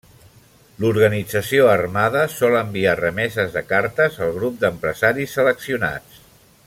L'organització 0.83 1.67
armada 1.73 2.23
sol 2.37 2.57
enviar 2.61 2.95
remeses 3.01 3.53
de 3.59 3.63
cartes 3.75 4.19
al 4.29 4.35
grup 4.39 4.57
d'empresaris 4.65 5.37
seleccionats. 5.41 6.19